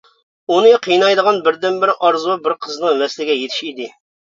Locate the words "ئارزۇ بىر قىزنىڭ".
1.99-3.03